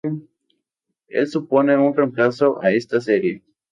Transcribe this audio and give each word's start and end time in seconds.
El 1.09 1.27
supone 1.27 1.77
un 1.77 1.93
reemplazo 1.95 2.59
a 2.63 2.71
esta 2.71 2.99
serie. 2.99 3.43